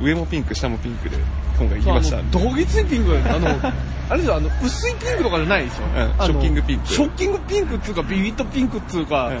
[0.00, 1.16] 上もピンク、下もピンクで、
[1.58, 3.48] 今回行きましたどぎついピンクだよあの、
[4.10, 5.84] あれですよ、あの、薄いピンクとかじゃないですよ。
[5.96, 9.38] うんショッキングピンクショッキングピンクっつうか、ビビットピンクっつうか、うん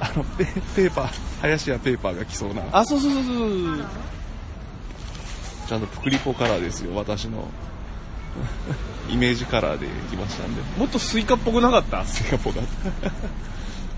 [0.00, 0.44] あの、ペ
[0.76, 3.84] ペーパー、林家ペーパーが来そうな、あ、そうそうそうそう。
[5.68, 7.48] ちゃんとプクリポカラーですよ、私の。
[9.10, 10.62] イメージカラーで来ましたんで。
[10.78, 12.04] もっとスイカっぽくなかった？
[12.04, 12.62] スイカっぽかっ
[13.02, 13.10] た。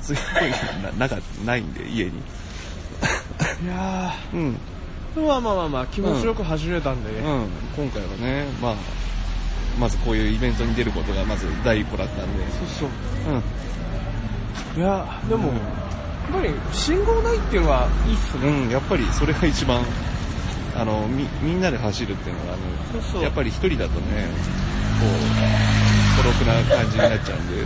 [0.00, 0.50] スイカっぽい
[0.82, 2.10] な、なか、ないんで、家に。
[2.10, 4.56] いやうん。
[5.16, 7.18] ー、まあまあまあまあ、気持ちよく走れたんでね。
[7.28, 7.46] うん。
[7.76, 8.74] 今回はね、まあ、
[9.78, 12.44] まずこういうイベントに出ることがまず第一歩だったんで。
[12.52, 12.88] そうそう。
[13.34, 14.82] うん。
[14.82, 15.54] いやー、でも、やっ
[16.34, 18.48] ぱり信号ないっていうのはいいっすね。
[18.48, 19.84] うん、やっぱりそれが一番、
[20.76, 24.28] あの、み、みんなで走るっていうのは、あの、そうそうやっぱり一人だとね、
[25.00, 25.06] こ
[26.16, 27.64] 孤独な感じになっちゃうんで。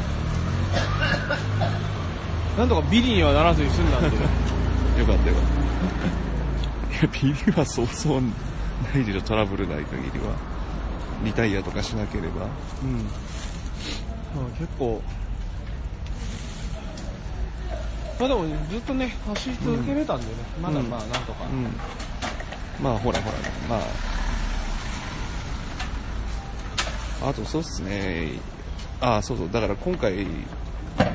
[2.59, 4.17] なんとかビリにはならずに済んだんで。
[4.99, 5.45] よかったよかっ
[6.91, 6.97] た。
[6.99, 8.29] いや、ビリはそうそうな
[9.01, 10.35] いでしょ、トラブルない限りは。
[11.25, 12.47] リタイアとかしなければ。
[12.83, 12.93] うん。
[14.35, 15.03] まあ結構、
[18.19, 21.45] まあでもずっとね、走り続けれたんでね、まだまあなんとか。
[21.45, 21.69] うん。
[22.83, 23.37] まあ、ほらほら、
[23.69, 23.77] ま
[27.23, 27.29] あ。
[27.29, 28.33] あと、そうっすね。
[29.01, 29.51] ああ、そうそう。
[29.51, 30.27] だから今回、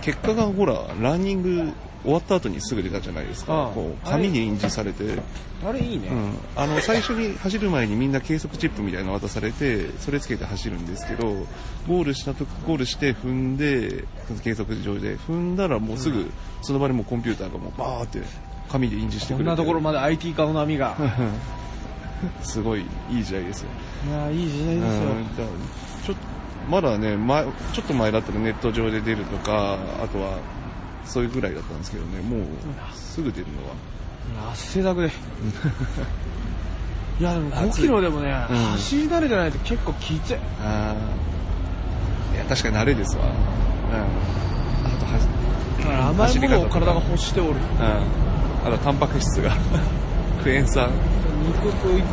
[0.02, 3.72] 結果がほら、ランニング終わった後にすぐ出たじゃないですあかあ。
[3.72, 5.20] こう、紙に印字されて。
[5.66, 6.10] あれいいね。
[6.10, 11.30] うん、あの最初に走る前にみんな計測チップみたいなの渡されてそれつけて走るんですけど
[11.88, 14.04] ゴールしたとゴールして踏んで
[14.44, 16.30] 計測上で踏んだらもうすぐ
[16.62, 18.22] その場にもうコンピューターがもうバーって
[18.70, 20.98] 紙で印字してくれてこんなところまで IT 化の波が。
[22.42, 23.68] すごいいい時代ですよ、
[24.08, 25.54] いやいい時代うん、ですよ。
[26.06, 26.16] ちょ
[26.70, 30.38] まだね前ちょっと前だったらネット上で出るとかあとは
[31.06, 32.48] そういうぐらいだったんですけどねもう
[32.94, 35.12] すぐ出るのは汗だくで。
[37.20, 40.38] いやでも5キロでもね、うん走り慣れてないと結構きつい。
[40.64, 45.44] あーいや確かに慣れですわ、うん、あとは
[45.80, 47.52] だから甘いものを体が欲しておる。
[47.52, 47.58] うん。
[48.66, 49.52] あと、タンパク質が。
[50.42, 50.90] クエン酸、
[51.46, 52.04] 肉食い。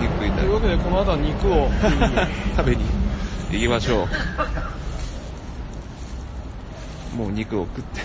[0.00, 0.54] 肉食いたいという。
[0.54, 1.68] わけでこの後は肉を
[2.56, 2.84] 食べに
[3.50, 4.08] 行きましょう。
[7.16, 8.00] もう肉を食って、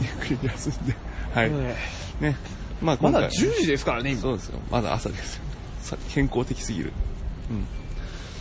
[0.00, 0.94] ゆっくり休んで。
[1.34, 1.50] はい。
[1.50, 1.76] ね
[2.20, 2.36] ね。
[2.80, 2.98] まあ。
[3.00, 4.20] まだ10時ですからね、今。
[4.20, 4.58] そうですよ。
[4.70, 5.42] まだ朝ですよ。
[5.82, 6.92] さ健康的すぎる。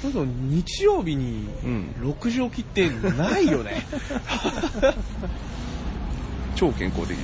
[0.03, 3.85] なんか日曜日にうん6時起きってないよね。
[6.55, 7.15] 超健康的で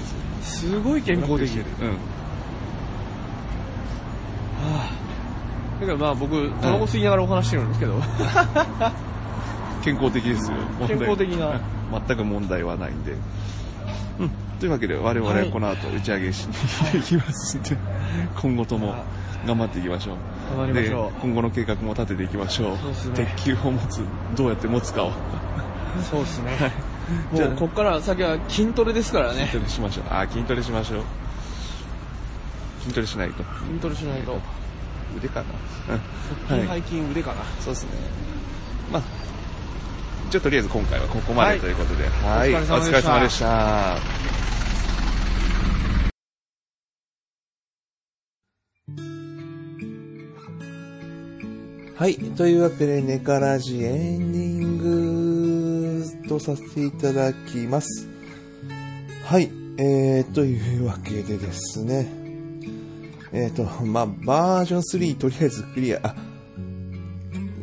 [0.43, 0.71] すよ。
[0.76, 1.50] すごい健康的。
[1.50, 1.98] うん。
[5.80, 7.93] だからまあ僕、タバコ吸いながらお話してるんですけど、
[9.86, 10.58] 健康的ですよ。
[10.88, 11.62] 健康的な。
[12.08, 13.12] 全く問題はないんで。
[14.19, 14.32] うん。
[14.60, 16.54] というわけで、我々ははいこの後打ち上げしに
[17.00, 17.78] 行きますんで、
[18.41, 18.95] 今後とも
[19.45, 20.58] 頑張っていきましょう。
[20.58, 22.78] 頑張りましょうで、今後の計画も立てていきましょう。
[22.78, 24.02] そうですね鉄球を持つ、
[24.36, 25.12] どうやって持つかを。
[26.10, 26.71] そうですね。
[27.36, 29.60] じゃあもうこっから先は筋トレですからね筋。
[29.60, 30.06] トレしましょう。
[30.10, 31.04] あー、筋トレしましょう。
[32.82, 33.43] 筋トレしないと。
[33.67, 34.39] 筋トレしないと。
[35.15, 35.93] 腕かな。
[36.56, 36.67] うん。
[36.67, 36.82] はい。
[36.82, 37.43] 筋背筋腕かな。
[37.60, 37.89] そうですね。
[38.91, 39.02] まあ、
[40.30, 42.54] じゃあとりあえず今回はここまはいでということで、はい。
[42.54, 44.36] お疲れ様でしたお疲れ様でした。
[51.98, 52.18] はい。
[52.36, 54.78] というわけで、ネカラジエンディン
[56.24, 58.10] グとさせていただきます。
[59.24, 59.50] はい。
[59.78, 62.12] えー、というわけでですね。
[63.32, 66.02] えーと、まあ、バージョン3とりあえずクリア。
[66.04, 66.16] あ、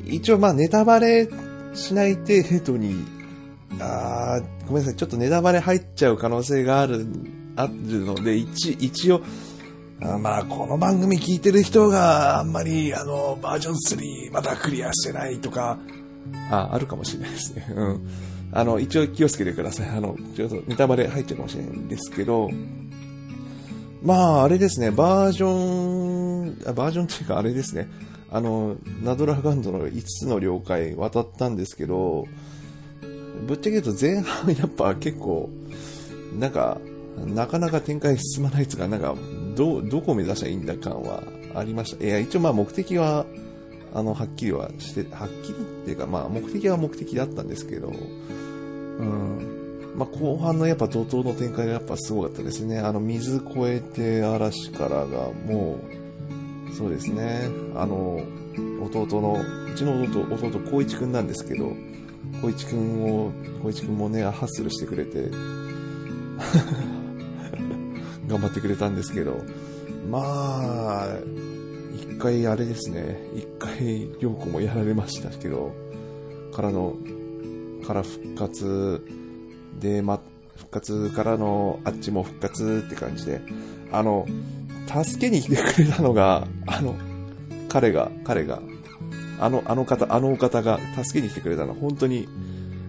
[0.07, 1.29] 一応まあ、ネタバレ
[1.75, 3.05] しない程度に、
[3.81, 4.97] あーごめんなさい。
[4.97, 7.07] ちょっとネタバレ入っちゃう可能性がある、
[7.57, 9.23] あるので、一、一応、
[10.03, 13.75] あまあ、この番組聞いてる人があんまり、あの、バージョン
[14.31, 15.79] 3まだクリアしてないとか、
[16.51, 17.67] あ、あるかもしれないですね。
[17.75, 18.09] うん。
[18.53, 19.89] あの、一応気をつけてください。
[19.89, 22.51] あの、ちょっとネタバレ入っちゃうかもしれないんですけど、
[24.03, 27.89] まあ、あれですね、バージョン、あバージョンっていうかあれですね、
[28.33, 32.27] あの、ナドラガンドの5つの了解渡ったんですけど、
[33.47, 35.51] ぶっちゃけ言うと前半やっぱ結構、
[36.39, 36.81] なんか、
[37.27, 39.15] なかなか展開進まないとか、なんか、
[39.55, 41.23] ど、どこを目指したらいいんだ感は
[41.55, 42.03] ありました。
[42.03, 43.27] いや、一応まあ目的は、
[43.93, 49.93] あの、はっきりはして、はっきりっていうか、まあ目的は目的だったんですけど、うん。
[49.95, 52.79] まあ後半のやっぱ怒涛の展開がやっぱすごかったですね。
[52.79, 56.02] あの、水越えて嵐からがもう、
[56.77, 57.49] そうですね。
[57.75, 58.21] あの、
[58.83, 61.73] 弟の、うちの弟、弟、光一くんなんですけど、
[62.35, 65.31] 光一くんを、光一くんもね、ハッスルしてくれて、
[68.27, 69.43] 頑張ってくれたんですけど、
[70.11, 71.19] まあ、
[71.95, 75.73] 一回あれですね、一回、涼子もやられましたけど、
[76.53, 76.97] からの、
[77.87, 79.05] から復活
[79.79, 80.21] で、ま、
[80.57, 83.41] 復活からのあっちも復活って感じで、
[83.91, 84.27] あの、
[85.05, 86.95] 助けに来てくれたのが、あの、
[87.69, 88.61] 彼が、彼が、
[89.41, 92.29] あの、あの方、あのお方が助けに来てくれたのは、本当に、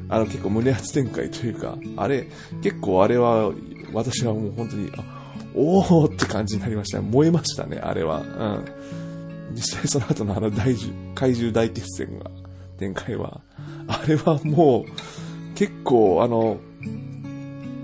[0.09, 2.27] あの、結構胸圧展開というか、あれ、
[2.61, 3.51] 結構あれは、
[3.93, 5.03] 私はもう本当に、あ、
[5.55, 7.01] おーって感じになりました。
[7.01, 8.21] 燃えましたね、あれは。
[8.21, 8.65] うん。
[9.53, 12.30] 実際その後のあの大獣、怪獣大決戦が、
[12.77, 13.41] 展開は、
[13.88, 16.57] あれはもう、結構あの、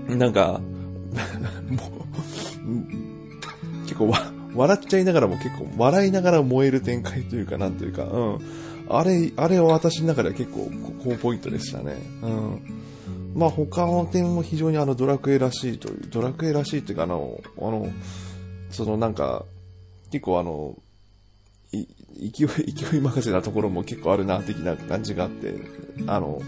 [0.08, 0.60] なんか、
[1.70, 1.99] もう、
[4.04, 8.38] 構わ、 笑っちゃいながらも結構笑いながら燃える展開というか、なんというか、うん。
[8.88, 10.68] あれ、あれは私の中では結構
[11.04, 11.96] 高ポイントでしたね。
[12.22, 12.60] うん。
[13.34, 17.88] まあ他の点も非常にあのドラクエらしいという、ドラクエらしいっていうかあの、あの、
[18.70, 19.44] そのなんか、
[20.10, 20.76] 結構あの、
[21.72, 21.86] い
[22.18, 25.54] 勢い、勢い任せなところも結構あるな、的な感じがあって、
[26.06, 26.42] あの、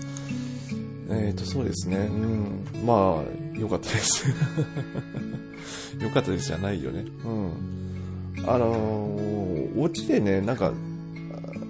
[1.09, 4.27] えっ、と、そうですね、うん、まあ、良かったです。
[6.01, 7.05] 良かったですじゃないよね。
[7.25, 8.45] うん。
[8.47, 10.73] あのー、オチでね、なんか、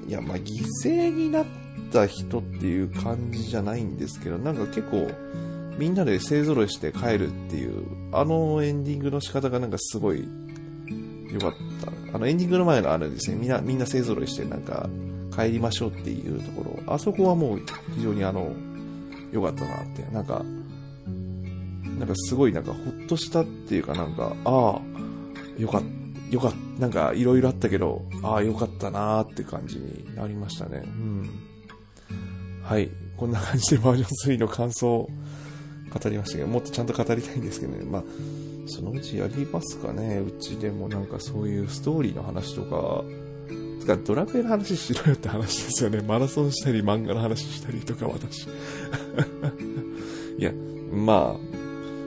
[0.08, 1.46] いや、まあ、犠牲になっ
[1.92, 5.10] た人っていう感じじゃないんですけど、なんか結構、
[5.78, 10.24] みんなで勢揃いして帰るっていう、あのエンディングの仕方がなんかすごい
[11.32, 11.52] 良かっ
[12.10, 12.16] た。
[12.16, 14.88] あのエンディングの前のあれですね、みんな、みんな勢揃いしてなんか
[15.34, 17.62] 帰りましょうっていうところ、あそこはもう
[17.94, 18.52] 非常にあの、
[19.32, 20.44] 良かったなって、なんか、
[21.98, 30.82] なんかすごいなんかほっとしたっていうかなんか、ああ、よかった、よかった、なんかいろいろあったけど、ああ、よかったなーって感じになりましたね。
[30.84, 31.30] うん。
[32.62, 32.90] はい。
[33.16, 35.10] こんな感じでバージョン3の感想を
[35.92, 37.84] 語りましたけど、もっとちゃんと語りたいんですけどね。
[37.84, 38.02] まあ、
[38.66, 40.18] そのうちやりますかね。
[40.18, 43.04] うちでもなんかそういうストーリーの話とか、
[43.80, 46.00] つかドラクエの話しろよって話ですよね。
[46.00, 48.46] マラソンしたり漫画の話したりとか私。
[50.38, 50.52] いや、
[50.92, 51.61] まあ、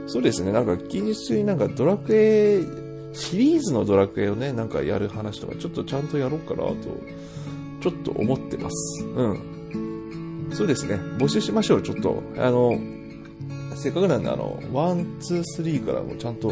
[0.07, 0.51] そうですね。
[0.51, 2.61] なんか近日中になんかドラクエ、
[3.13, 6.75] シリーズのドラクエをね、なんかやる話とか、ちょっとちゃんとやろうかなと、
[7.81, 9.03] ちょっと思ってます。
[9.03, 10.49] うん。
[10.51, 10.95] そうですね。
[11.17, 12.21] 募集しましょう、ちょっと。
[12.37, 12.77] あの、
[13.75, 16.51] せっかくなんで、あの、 one, two, three からもちゃんと、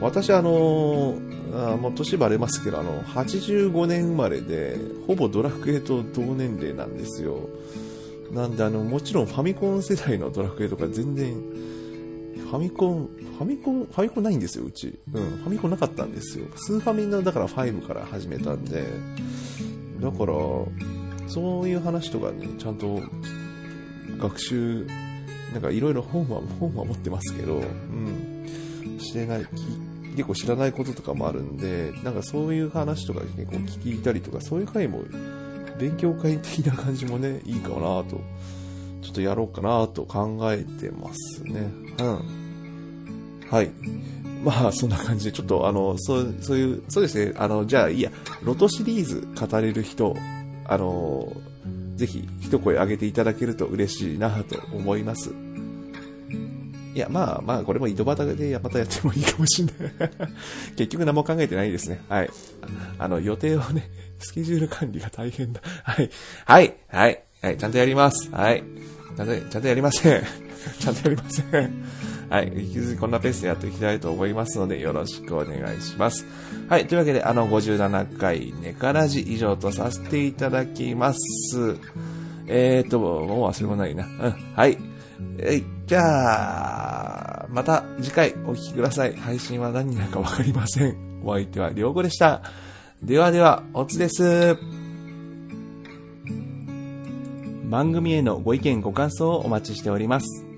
[0.00, 1.14] 私、あの、
[1.52, 7.48] あもう年バレますけど、あの、85年生まれで、ほぼドラクエと同年齢なんですよ。
[8.32, 11.42] なんで、あの、もちろんファミコン世代のドラクエとか全然、
[12.50, 13.06] ファミコン、
[13.38, 14.98] ファミコン、ファミコンないんですよ、うち。
[15.12, 16.46] うん、ファミコンなかったんですよ。
[16.56, 18.84] スーファミの、だから5から始めたんで、
[20.00, 20.34] だから、
[21.28, 23.00] そういう話とかね、ちゃんと
[24.18, 24.84] 学習、
[25.52, 29.46] なんかいろいろ本は、本は持ってますけど、うん、してない、
[30.16, 35.04] 結構知らないこととかもあるんで、なんかそういう話とか結構聞いたりとか、そういう回も、
[35.78, 38.20] 勉強会的な感じもね、いいかなと、
[39.02, 41.70] ちょっとやろうかなと考えてますね。
[42.00, 42.39] うん。
[43.50, 43.70] はい。
[44.44, 48.10] まあ、そんな感じで、ちょっと、あの、そう、そういう、そうですね、あの、じゃあ、いいや、
[48.42, 50.16] ロトシリーズ語れる人、
[50.66, 51.30] あの、
[51.96, 55.30] ぜひ、一声上げていただけると嬉しいなと思います。
[56.94, 60.10] いや、まあまあ、これも井戸端でまたやってもいいかもしれない。
[60.76, 62.02] 結局何も考えてないですね。
[62.08, 62.30] はい。
[62.98, 65.60] あの、予定をね、スケジュール管理が大変だ。
[65.84, 66.10] はい。
[66.46, 66.74] はい。
[66.88, 67.22] はい。
[67.42, 67.58] はい。
[67.58, 68.30] ちゃんとやります。
[68.30, 68.64] はい。
[69.16, 70.22] ちゃんと、ちゃんとやりません。
[70.80, 71.99] ちゃんとやりません。
[72.30, 72.52] はい。
[72.54, 76.24] 引き続きこんなペースでやっていきたいと思いますので、よろしくお願いします。
[76.68, 76.86] はい。
[76.86, 81.76] というわけで、あの、57回ネカラジ以上とさせていただきます。
[82.46, 84.04] えーと、もう忘れ物ないな。
[84.04, 84.12] うん。
[84.54, 84.78] はい。
[85.38, 89.14] えい、じゃあ、また次回お聞きください。
[89.16, 91.22] 配信は何になるかわかりません。
[91.24, 92.42] お相手はりょうこでした。
[93.02, 94.56] ではでは、おつです。
[97.64, 100.49] 番組へのご意見ご感想をお待ちしております。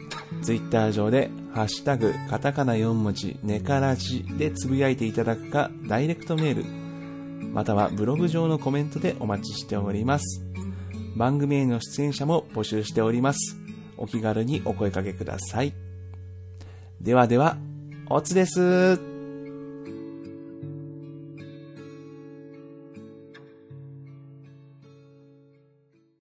[0.42, 6.64] ツイッター上で、ハッシュタグ、カタカナ4文字、ネカラジでつぶやいていただくか、ダイレクトメール、
[7.52, 10.42] またはブログ上のコメントでお待ちしております。
[11.16, 13.56] 番組への出演者も募集しております。
[13.96, 15.72] お気軽にお声掛けください。
[17.00, 17.56] ではでは、
[18.08, 19.11] おつです。